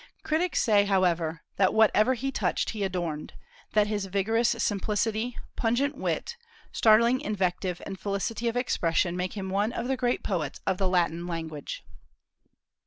Critics 0.23 0.59
say, 0.59 0.85
however, 0.85 1.41
that 1.57 1.75
whatever 1.75 2.15
he 2.15 2.31
touched 2.31 2.71
he 2.71 2.81
adorned; 2.83 3.33
that 3.73 3.85
his 3.85 4.07
vigorous 4.07 4.49
simplicity, 4.57 5.37
pungent 5.55 5.95
wit, 5.95 6.37
startling 6.71 7.21
invective, 7.21 7.83
and 7.85 7.99
felicity 7.99 8.47
of 8.47 8.57
expression 8.57 9.15
make 9.15 9.33
him 9.33 9.51
one 9.51 9.71
of 9.71 9.87
the 9.87 9.97
great 9.97 10.23
poets 10.23 10.59
of 10.65 10.79
the 10.79 10.89
Latin 10.89 11.27
language. 11.27 11.85